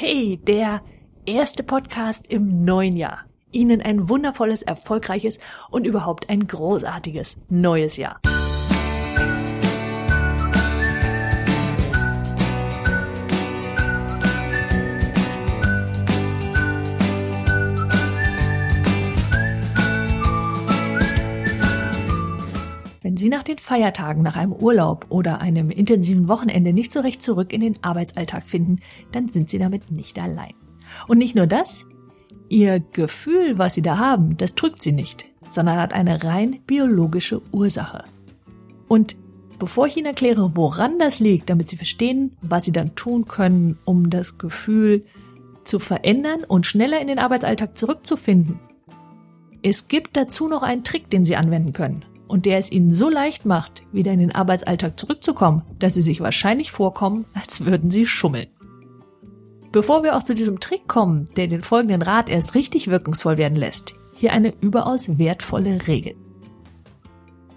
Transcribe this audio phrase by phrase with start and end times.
[0.00, 0.80] Hey, der
[1.26, 3.24] erste Podcast im neuen Jahr.
[3.50, 5.38] Ihnen ein wundervolles, erfolgreiches
[5.72, 8.20] und überhaupt ein großartiges neues Jahr.
[23.28, 27.52] Sie nach den Feiertagen, nach einem Urlaub oder einem intensiven Wochenende nicht so recht zurück
[27.52, 28.78] in den Arbeitsalltag finden,
[29.12, 30.54] dann sind Sie damit nicht allein.
[31.08, 31.84] Und nicht nur das,
[32.48, 37.42] Ihr Gefühl, was Sie da haben, das drückt Sie nicht, sondern hat eine rein biologische
[37.52, 38.04] Ursache.
[38.88, 39.14] Und
[39.58, 43.78] bevor ich Ihnen erkläre, woran das liegt, damit Sie verstehen, was Sie dann tun können,
[43.84, 45.04] um das Gefühl
[45.64, 48.58] zu verändern und schneller in den Arbeitsalltag zurückzufinden,
[49.62, 53.08] es gibt dazu noch einen Trick, den Sie anwenden können und der es ihnen so
[53.08, 58.06] leicht macht, wieder in den Arbeitsalltag zurückzukommen, dass sie sich wahrscheinlich vorkommen, als würden sie
[58.06, 58.48] schummeln.
[59.72, 63.56] Bevor wir auch zu diesem Trick kommen, der den folgenden Rat erst richtig wirkungsvoll werden
[63.56, 66.14] lässt, hier eine überaus wertvolle Regel.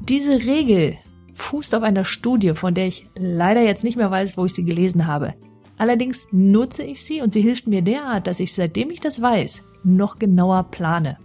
[0.00, 0.98] Diese Regel
[1.34, 4.64] fußt auf einer Studie, von der ich leider jetzt nicht mehr weiß, wo ich sie
[4.64, 5.34] gelesen habe.
[5.78, 9.62] Allerdings nutze ich sie und sie hilft mir derart, dass ich seitdem ich das weiß,
[9.84, 11.18] noch genauer plane.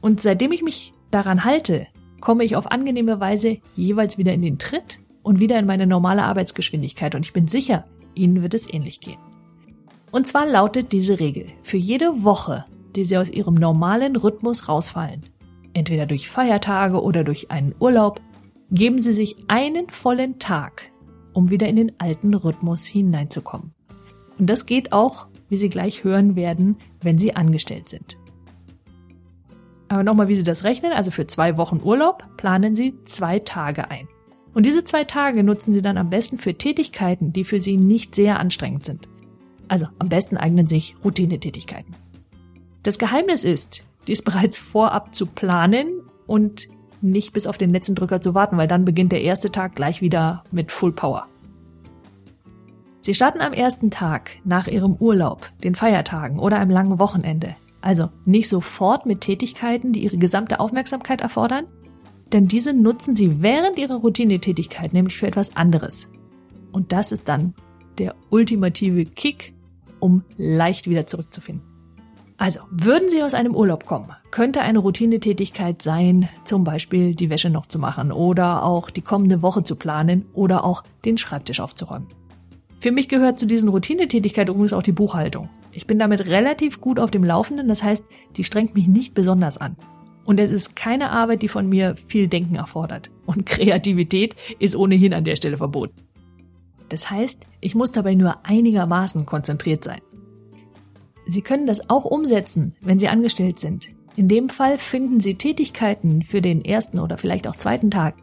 [0.00, 1.86] Und seitdem ich mich daran halte,
[2.20, 6.22] komme ich auf angenehme Weise jeweils wieder in den Tritt und wieder in meine normale
[6.24, 9.18] Arbeitsgeschwindigkeit und ich bin sicher, Ihnen wird es ähnlich gehen.
[10.10, 15.26] Und zwar lautet diese Regel, für jede Woche, die Sie aus Ihrem normalen Rhythmus rausfallen,
[15.74, 18.20] entweder durch Feiertage oder durch einen Urlaub,
[18.70, 20.90] geben Sie sich einen vollen Tag,
[21.32, 23.72] um wieder in den alten Rhythmus hineinzukommen.
[24.38, 28.16] Und das geht auch, wie Sie gleich hören werden, wenn Sie angestellt sind.
[29.88, 30.92] Aber nochmal, wie Sie das rechnen.
[30.92, 34.08] Also für zwei Wochen Urlaub planen Sie zwei Tage ein.
[34.54, 38.14] Und diese zwei Tage nutzen Sie dann am besten für Tätigkeiten, die für Sie nicht
[38.14, 39.08] sehr anstrengend sind.
[39.68, 41.94] Also am besten eignen sich Routinetätigkeiten.
[42.82, 46.68] Das Geheimnis ist, dies bereits vorab zu planen und
[47.02, 50.00] nicht bis auf den letzten Drücker zu warten, weil dann beginnt der erste Tag gleich
[50.00, 51.26] wieder mit Full Power.
[53.02, 58.10] Sie starten am ersten Tag nach Ihrem Urlaub, den Feiertagen oder einem langen Wochenende also
[58.24, 61.66] nicht sofort mit Tätigkeiten, die ihre gesamte Aufmerksamkeit erfordern,
[62.32, 66.08] denn diese nutzen sie während ihrer Routinetätigkeit nämlich für etwas anderes.
[66.72, 67.54] Und das ist dann
[67.98, 69.54] der ultimative Kick,
[70.00, 71.76] um leicht wieder zurückzufinden.
[72.38, 77.48] Also, würden Sie aus einem Urlaub kommen, könnte eine Routinetätigkeit sein, zum Beispiel die Wäsche
[77.48, 82.08] noch zu machen oder auch die kommende Woche zu planen oder auch den Schreibtisch aufzuräumen.
[82.80, 85.48] Für mich gehört zu diesen Routinetätigkeiten übrigens auch die Buchhaltung.
[85.76, 89.58] Ich bin damit relativ gut auf dem Laufenden, das heißt, die strengt mich nicht besonders
[89.58, 89.76] an.
[90.24, 93.10] Und es ist keine Arbeit, die von mir viel Denken erfordert.
[93.26, 96.00] Und Kreativität ist ohnehin an der Stelle verboten.
[96.88, 100.00] Das heißt, ich muss dabei nur einigermaßen konzentriert sein.
[101.26, 103.88] Sie können das auch umsetzen, wenn Sie angestellt sind.
[104.16, 108.14] In dem Fall finden Sie Tätigkeiten für den ersten oder vielleicht auch zweiten Tag,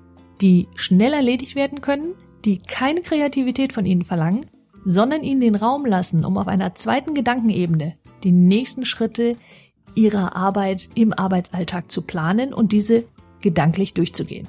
[0.41, 2.15] die schnell erledigt werden können,
[2.45, 4.43] die keine Kreativität von Ihnen verlangen
[4.85, 9.35] sondern ihnen den Raum lassen, um auf einer zweiten Gedankenebene die nächsten Schritte
[9.95, 13.05] ihrer Arbeit im Arbeitsalltag zu planen und diese
[13.41, 14.47] gedanklich durchzugehen.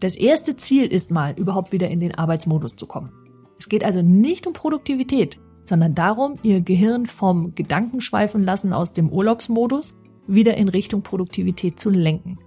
[0.00, 3.10] Das erste Ziel ist mal, überhaupt wieder in den Arbeitsmodus zu kommen.
[3.58, 9.10] Es geht also nicht um Produktivität, sondern darum, ihr Gehirn vom Gedankenschweifen lassen aus dem
[9.10, 9.94] Urlaubsmodus
[10.26, 12.38] wieder in Richtung Produktivität zu lenken.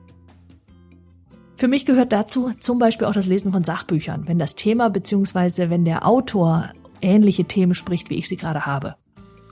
[1.58, 5.70] Für mich gehört dazu zum Beispiel auch das Lesen von Sachbüchern, wenn das Thema bzw.
[5.70, 8.96] wenn der Autor ähnliche Themen spricht, wie ich sie gerade habe.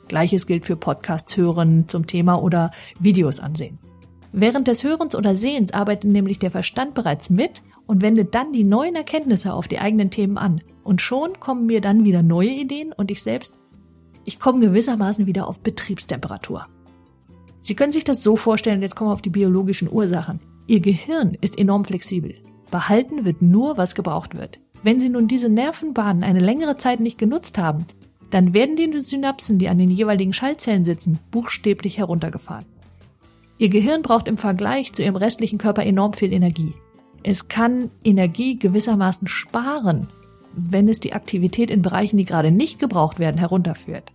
[0.08, 3.78] Gleiches gilt für Podcasts hören zum Thema oder Videos ansehen.
[4.32, 8.64] Während des Hörens oder Sehens arbeitet nämlich der Verstand bereits mit und wendet dann die
[8.64, 10.62] neuen Erkenntnisse auf die eigenen Themen an.
[10.84, 13.56] Und schon kommen mir dann wieder neue Ideen und ich selbst,
[14.26, 16.68] ich komme gewissermaßen wieder auf Betriebstemperatur.
[17.62, 20.40] Sie können sich das so vorstellen, jetzt kommen wir auf die biologischen Ursachen.
[20.68, 22.36] Ihr Gehirn ist enorm flexibel.
[22.70, 24.60] Behalten wird nur, was gebraucht wird.
[24.84, 27.86] Wenn Sie nun diese Nervenbahnen eine längere Zeit nicht genutzt haben,
[28.30, 32.66] dann werden die Synapsen, die an den jeweiligen Schaltzellen sitzen, buchstäblich heruntergefahren.
[33.58, 36.74] Ihr Gehirn braucht im Vergleich zu Ihrem restlichen Körper enorm viel Energie.
[37.24, 40.08] Es kann Energie gewissermaßen sparen,
[40.54, 44.14] wenn es die Aktivität in Bereichen, die gerade nicht gebraucht werden, herunterführt.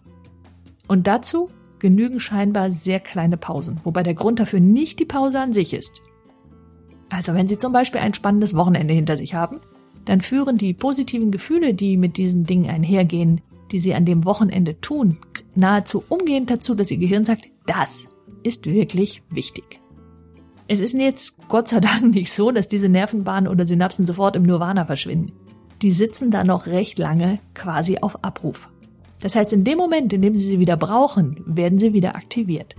[0.88, 5.52] Und dazu genügen scheinbar sehr kleine Pausen, wobei der Grund dafür nicht die Pause an
[5.52, 6.00] sich ist.
[7.11, 9.61] Also wenn Sie zum Beispiel ein spannendes Wochenende hinter sich haben,
[10.04, 13.40] dann führen die positiven Gefühle, die mit diesen Dingen einhergehen,
[13.72, 15.18] die sie an dem Wochenende tun,
[15.54, 18.06] nahezu umgehend dazu, dass ihr Gehirn sagt, das
[18.42, 19.80] ist wirklich wichtig.
[20.66, 24.44] Es ist jetzt Gott sei Dank nicht so, dass diese Nervenbahnen oder Synapsen sofort im
[24.44, 25.32] Nirvana verschwinden.
[25.82, 28.70] Die sitzen da noch recht lange quasi auf Abruf.
[29.20, 32.74] Das heißt, in dem Moment, in dem Sie sie wieder brauchen, werden sie wieder aktiviert.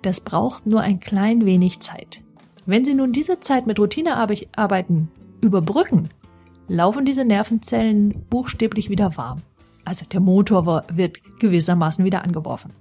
[0.00, 2.22] Das braucht nur ein klein wenig Zeit.
[2.64, 5.08] Wenn Sie nun diese Zeit mit Routinearbeiten
[5.40, 6.08] überbrücken,
[6.72, 9.42] laufen diese Nervenzellen buchstäblich wieder warm.
[9.84, 12.72] Also der Motor wird gewissermaßen wieder angeworfen.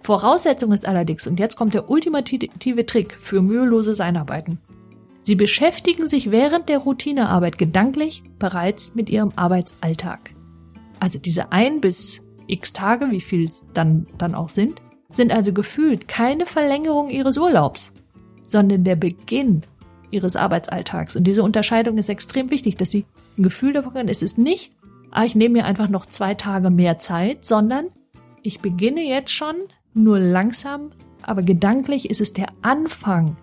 [0.00, 4.58] Voraussetzung ist allerdings, und jetzt kommt der ultimative Trick für müheloses Einarbeiten.
[5.20, 10.30] Sie beschäftigen sich während der Routinearbeit gedanklich bereits mit ihrem Arbeitsalltag.
[11.00, 14.80] Also diese ein bis x Tage, wie viel es dann, dann auch sind,
[15.12, 17.92] sind also gefühlt keine Verlängerung ihres Urlaubs,
[18.46, 19.62] sondern der Beginn
[20.10, 21.16] ihres Arbeitsalltags.
[21.16, 23.04] Und diese Unterscheidung ist extrem wichtig, dass sie
[23.36, 24.72] ein Gefühl davon haben, es ist nicht,
[25.10, 27.86] ah, ich nehme mir einfach noch zwei Tage mehr Zeit, sondern
[28.42, 29.56] ich beginne jetzt schon,
[29.94, 30.90] nur langsam,
[31.22, 33.36] aber gedanklich ist es der Anfang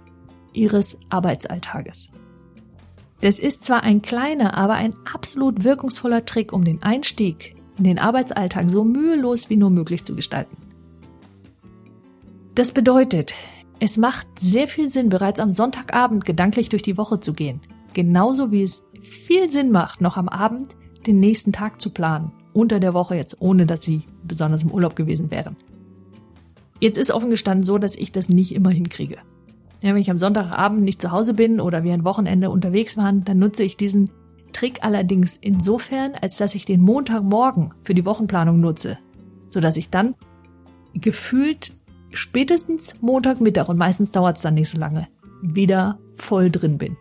[0.54, 2.10] ihres Arbeitsalltages.
[3.22, 8.00] Das ist zwar ein kleiner, aber ein absolut wirkungsvoller Trick, um den Einstieg in den
[8.00, 10.58] Arbeitsalltag so mühelos wie nur möglich zu gestalten.
[12.54, 13.34] Das bedeutet,
[13.80, 17.62] es macht sehr viel Sinn, bereits am Sonntagabend gedanklich durch die Woche zu gehen.
[17.94, 20.76] Genauso wie es viel Sinn macht, noch am Abend
[21.06, 22.32] den nächsten Tag zu planen.
[22.54, 25.58] Unter der Woche jetzt, ohne dass sie besonders im Urlaub gewesen wären.
[26.80, 29.18] Jetzt ist offen gestanden so, dass ich das nicht immer hinkriege.
[29.82, 33.24] Ja, wenn ich am Sonntagabend nicht zu Hause bin oder wir ein Wochenende unterwegs waren,
[33.24, 34.10] dann nutze ich diesen
[34.52, 38.98] Trick allerdings insofern, als dass ich den Montagmorgen für die Wochenplanung nutze,
[39.50, 40.16] sodass ich dann
[40.94, 41.74] gefühlt
[42.16, 45.08] spätestens Montagmittag und meistens dauert es dann nicht so lange,
[45.42, 46.98] wieder voll drin bin.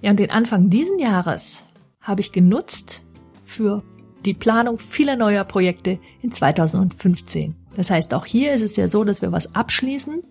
[0.00, 1.62] Ja, und den Anfang diesen Jahres
[2.00, 3.04] habe ich genutzt
[3.44, 3.82] für
[4.24, 7.54] die Planung vieler neuer Projekte in 2015.
[7.76, 10.22] Das heißt, auch hier ist es ja so, dass wir was abschließen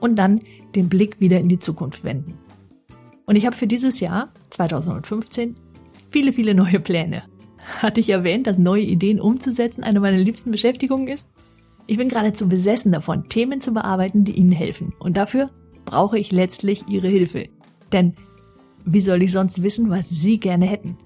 [0.00, 0.40] und dann
[0.74, 2.38] den Blick wieder in die Zukunft wenden.
[3.26, 5.56] Und ich habe für dieses Jahr, 2015,
[6.10, 7.22] viele, viele neue Pläne.
[7.78, 11.26] Hatte ich erwähnt, dass neue Ideen umzusetzen eine meiner liebsten Beschäftigungen ist?
[11.86, 14.94] Ich bin geradezu besessen davon, Themen zu bearbeiten, die Ihnen helfen.
[14.98, 15.50] Und dafür
[15.84, 17.48] brauche ich letztlich Ihre Hilfe.
[17.92, 18.14] Denn
[18.86, 20.96] wie soll ich sonst wissen, was Sie gerne hätten?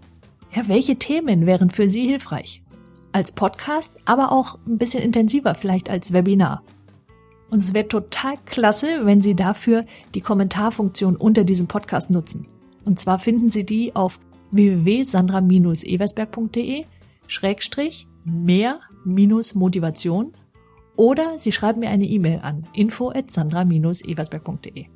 [0.55, 2.63] Ja, welche Themen wären für Sie hilfreich?
[3.13, 6.63] Als Podcast, aber auch ein bisschen intensiver, vielleicht als Webinar.
[7.51, 9.85] Und es wäre total klasse, wenn Sie dafür
[10.15, 12.47] die Kommentarfunktion unter diesem Podcast nutzen.
[12.85, 14.21] Und zwar finden Sie die auf
[14.53, 16.85] www.sandra-eversberg.de
[17.27, 20.33] Schrägstrich mehr minus Motivation
[20.99, 24.87] oder Sie schreiben mir eine E-Mail an info at sandra-eversberg.de.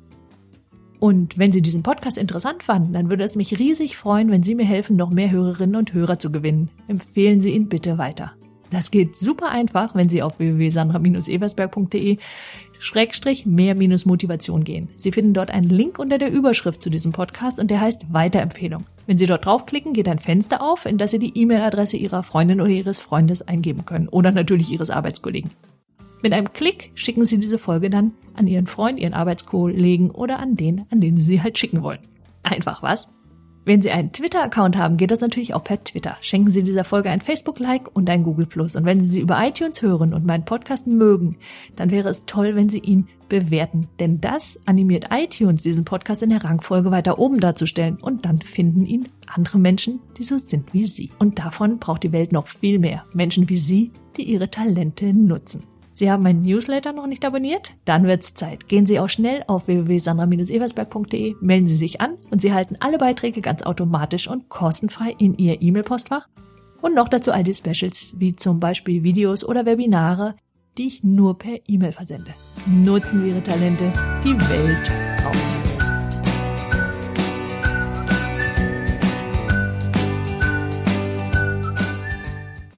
[0.99, 4.53] Und wenn Sie diesen Podcast interessant fanden, dann würde es mich riesig freuen, wenn Sie
[4.53, 6.69] mir helfen, noch mehr Hörerinnen und Hörer zu gewinnen.
[6.87, 8.33] Empfehlen Sie ihn bitte weiter.
[8.69, 12.17] Das geht super einfach, wenn Sie auf www.sandra-eversberg.de
[12.79, 14.89] Schrägstrich mehr minus Motivation gehen.
[14.97, 18.85] Sie finden dort einen Link unter der Überschrift zu diesem Podcast und der heißt Weiterempfehlung.
[19.07, 22.59] Wenn Sie dort draufklicken, geht ein Fenster auf, in das Sie die E-Mail-Adresse Ihrer Freundin
[22.59, 25.51] oder Ihres Freundes eingeben können oder natürlich Ihres Arbeitskollegen.
[26.23, 30.55] Mit einem Klick schicken Sie diese Folge dann an Ihren Freund, Ihren Arbeitskollegen oder an
[30.55, 31.99] den, an den Sie sie halt schicken wollen.
[32.43, 33.09] Einfach was?
[33.65, 36.15] Wenn Sie einen Twitter-Account haben, geht das natürlich auch per Twitter.
[36.21, 38.47] Schenken Sie dieser Folge ein Facebook-Like und ein Google+.
[38.55, 41.35] Und wenn Sie sie über iTunes hören und meinen Podcast mögen,
[41.75, 43.89] dann wäre es toll, wenn Sie ihn bewerten.
[43.99, 47.97] Denn das animiert iTunes, diesen Podcast in der Rangfolge weiter oben darzustellen.
[47.97, 51.09] Und dann finden ihn andere Menschen, die so sind wie Sie.
[51.19, 53.03] Und davon braucht die Welt noch viel mehr.
[53.13, 55.63] Menschen wie Sie, die ihre Talente nutzen.
[55.93, 57.71] Sie haben meinen Newsletter noch nicht abonniert?
[57.85, 58.67] Dann wird's Zeit.
[58.67, 63.41] Gehen Sie auch schnell auf www.sandra-eversberg.de, melden Sie sich an und Sie halten alle Beiträge
[63.41, 66.27] ganz automatisch und kostenfrei in Ihr E-Mail-Postfach.
[66.81, 70.35] Und noch dazu all die Specials, wie zum Beispiel Videos oder Webinare,
[70.77, 72.33] die ich nur per E-Mail versende.
[72.65, 73.91] Nutzen Sie Ihre Talente,
[74.23, 75.62] die Welt braucht sie.